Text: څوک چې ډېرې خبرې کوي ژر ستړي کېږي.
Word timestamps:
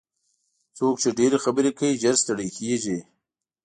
څوک 0.77 0.95
چې 1.03 1.09
ډېرې 1.19 1.37
خبرې 1.43 1.71
کوي 1.77 1.99
ژر 2.01 2.15
ستړي 2.21 2.47
کېږي. 2.57 2.97